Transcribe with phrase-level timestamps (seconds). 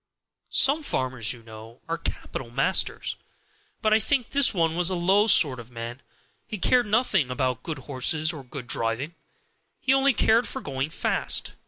[0.55, 3.17] "Some farmers, you know, are capital masters;
[3.83, 6.01] but I think this one was a low sort of man.
[6.47, 9.13] He cared nothing about good horses or good driving;
[9.79, 11.53] he only cared for going fast.